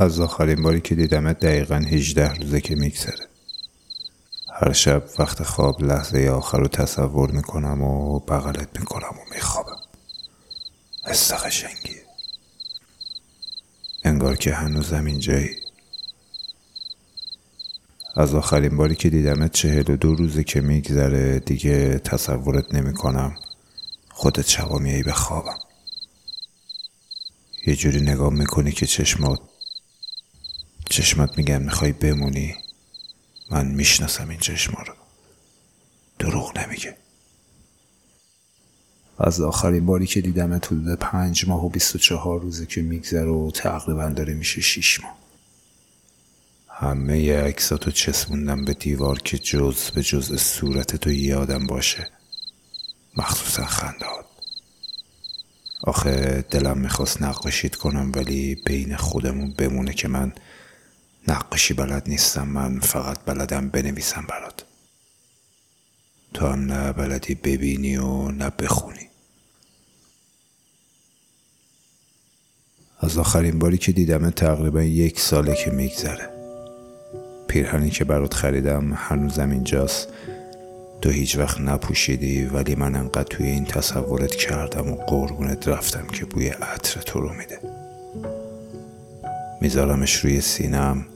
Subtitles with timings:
[0.00, 3.26] از آخرین باری که دیدمت دقیقا 18 روزه که میگذره.
[4.54, 9.76] هر شب وقت خواب لحظه آخر رو تصور می‌کنم و بغلت می‌کنم و میخوابم.
[11.04, 12.02] حس قشنگیه
[14.04, 15.56] انگار که هنوزم اینجایی.
[18.16, 23.36] از آخرین باری که دیدمت چهل و دو روزه که میگذره دیگه تصورت نمی‌کنم.
[24.10, 25.14] خودت شبا میایی به
[27.66, 29.40] یه جوری نگاه می‌کنی که چشمات
[31.00, 32.56] چشمات میگن می‌خوای بمونی؟
[33.50, 34.94] من می‌شناسم این چشما رو.
[36.18, 36.96] دروغ نمیگه.
[39.18, 43.30] از آخرین باری که دیدم حدود پنج ماه و بیست و چهار روزه که میگذره
[43.30, 45.18] و تقریبا داره میشه شیش ماه.
[46.68, 52.08] همه عکساتو چسبوندم به دیوار که جز به جز صورت تو یادم باشه.
[53.16, 54.26] مخصوصا خندهات
[55.82, 60.32] آخه دلم می‌خواست نقاشیت کنم ولی بین خودمون بمونه که من
[61.28, 64.64] نقاشی بلد نیستم من فقط بلدم بنویسم برات.
[66.34, 69.08] تو هم نه بلدی ببینی و نه بخونی.
[73.00, 76.30] از آخرین باری که دیدم تقریبا یک ساله که میگذره.
[77.48, 80.08] پیرهنی که برات خریدم هنوزم اینجاست.
[81.02, 86.24] تو هیچ وقت نپوشیدی ولی من انقدر توی این تصورت کردم و قربونت رفتم که
[86.24, 87.79] بوی عطر تو رو میده.
[89.60, 91.06] میذارمش روی سینم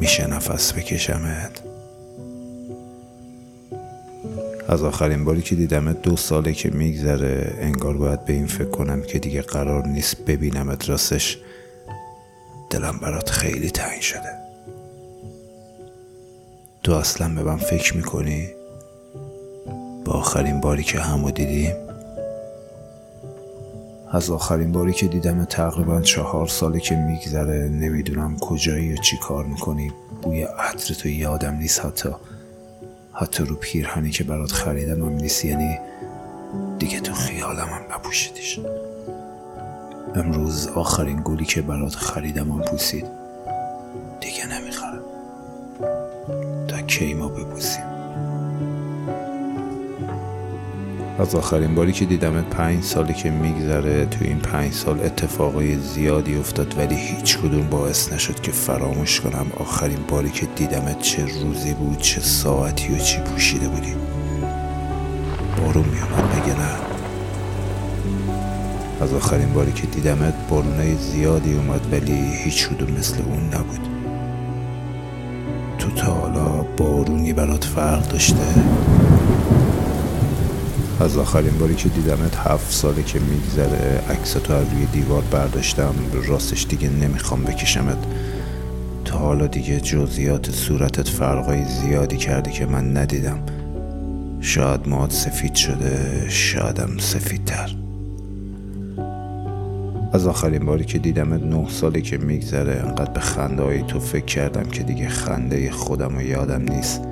[0.00, 1.62] میشه نفس بکشمت
[4.68, 9.02] از آخرین باری که دیدمت دو ساله که میگذره انگار باید به این فکر کنم
[9.02, 11.38] که دیگه قرار نیست ببینمت راستش
[12.70, 14.38] دلم برات خیلی تنگ شده
[16.82, 18.48] تو اصلا به من فکر می‌کنی؟
[20.04, 21.87] با آخرین باری که همو دیدیم؟
[24.10, 29.44] از آخرین باری که دیدم تقریبا چهار ساله که میگذره نمی‌دونم کجایی و چی کار
[29.44, 29.92] می‌کنی.
[30.22, 32.08] بوی عطر تو یادم نیست حتی.
[33.12, 35.44] حتی رو پیرهنی که برات خریدم هم نیست.
[35.44, 35.78] یعنی
[36.78, 38.60] دیگه تو خیالم هم نپوشیدیش
[40.14, 43.06] امروز آخرین گلی که برات خریدم هم پوسید.
[44.20, 45.02] دیگه نمی‌خرم.
[46.68, 47.87] تا کی ما بپوسیم؟
[51.18, 56.36] از آخرین باری که دیدمت پنج سالی که میگذره تو این پنج سال اتفاقای زیادی
[56.36, 61.74] افتاد ولی هیچ کدوم باعث نشد که فراموش کنم آخرین باری که دیدمت چه روزی
[61.74, 63.94] بود چه ساعتی و چی پوشیده بودی.
[65.56, 66.68] بارون میومد مگه نه؟
[69.00, 73.88] از آخرین باری که دیدمت بارونای زیادی اومد ولی هیچ کدوم مثل اون نبود.
[75.78, 78.44] تو تا حالا بارونی برات فرق داشته؟
[81.00, 84.02] از آخرین باری که دیدمت هفت ساله که میگذره.
[84.10, 85.94] عکس تو از روی دیوار برداشتم.
[86.28, 87.96] راستش دیگه نمی‌خوام بکشمت.
[89.04, 93.38] تا حالا دیگه جزئیات صورتت فرقای زیادی کردی که من ندیدم.
[94.40, 97.74] شاید ماد سفید شده شادم سفیدتر.
[100.12, 102.82] از آخرین باری که دیدمت نه سالی که میگذره.
[102.86, 107.02] انقدر به خنده تو فکر کردم که دیگه خنده خودم و یادم نیست.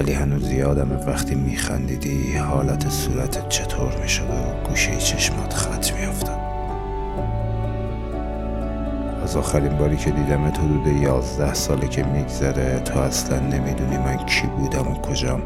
[0.00, 6.40] ولی هنوز یادم وقتی میخندیدی حالت صورتت چطور می‌شد و گوشه چشمات خط میافتاد.
[9.24, 14.46] از آخرین باری که دیدم حدود یازده ساله که میگذره تا اصلا نمی‌دونی من کی
[14.46, 15.42] بودم و کجام.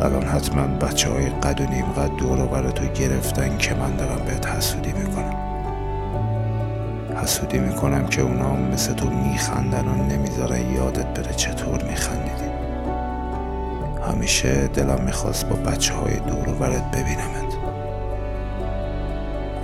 [0.00, 4.24] الان حتما بچه های قد و نیم قد دور و تو گرفتن که من دارم
[4.26, 5.36] بهت حسودی می‌کنم.
[7.22, 12.49] حسودی می‌کنم که اونا مثل تو میخندن و نمی‌ذارن یادت بره چطور میخندیدی.
[14.10, 17.54] همیشه دلم می‌خواست با بچه های دور و برت ببینمت.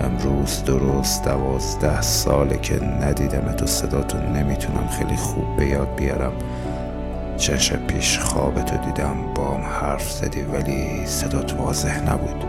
[0.00, 6.32] امروز درست دوازده ساله که ندیدمت و صداتو نمی‌تونم خیلی خوب به یاد بیارم.
[7.38, 12.44] شب پیش خوابتو دیدم بام حرف زدی ولی صدات واضح نبود.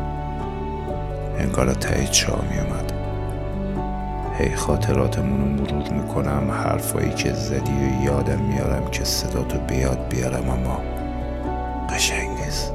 [1.39, 2.92] انگار تایی چا میومد
[4.39, 10.50] هی خاطراتمون رو مرور می‌کنم حرفایی که زدی و یادم میارم که صداتو بیاد بیارم
[10.50, 10.97] اما
[11.89, 12.74] قشنگ نیست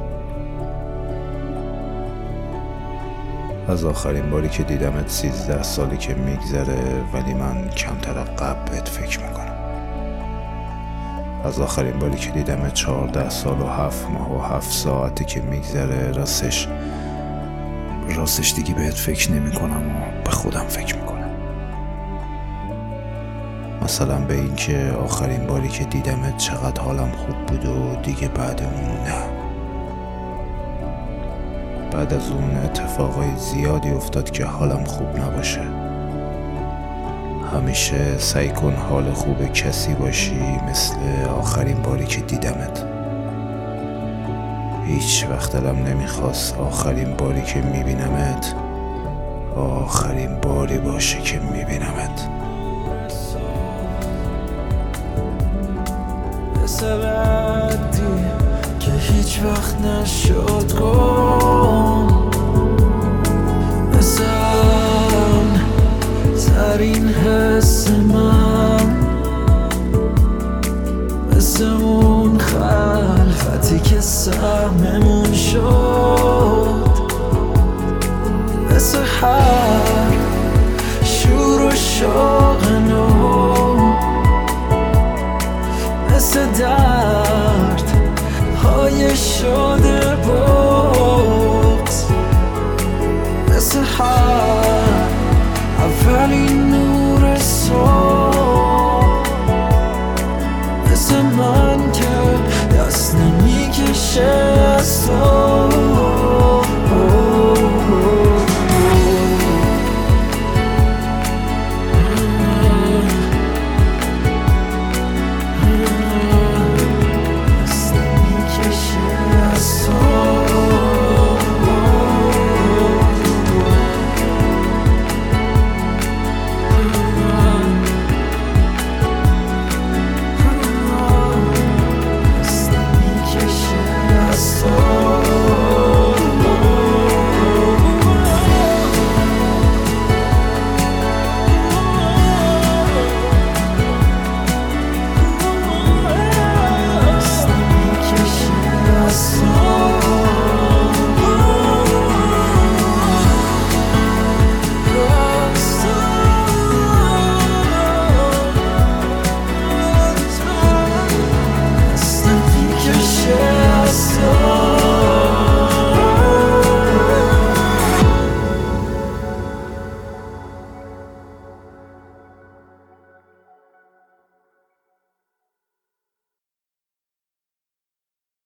[3.68, 9.20] از آخرین باری که دیدمت سیزده سالی که میگذره ولی من کمتر قبل بهت فکر
[9.20, 9.52] می‌کنم.
[11.44, 16.12] از آخرین باری که دیدمت چهارده سال و هفت ماه و هفت ساعتی که میگذره
[16.12, 16.68] راستش
[18.16, 21.11] راستش دیگه بهت فکر نمی‌کنم و به خودم فکر می‌کنم.
[23.84, 28.84] مثلا به اینکه آخرین باری که دیدمت چقدر حالم خوب بود و دیگه بعد اون
[28.84, 29.42] نه.
[31.90, 35.62] بعد از اون اتفاقای زیادی افتاد که حالم خوب نباشه.
[37.54, 40.94] همیشه سعی کن حال خوب کسی باشی مثل
[41.38, 42.86] آخرین باری که دیدمت.
[44.86, 48.54] هیچ وقت دلم نمی‌خواست آخرین باری که میبینمت
[49.56, 52.41] آخرین باری باشه که میبینمت.
[58.80, 62.06] که هیچ وقت نشد گم.
[63.98, 64.24] مثل
[66.46, 68.96] ترین حس من
[71.36, 76.92] مثل اون خلفتی که سهممون شد.
[78.70, 80.12] مثل هر
[81.04, 82.41] شور و شوق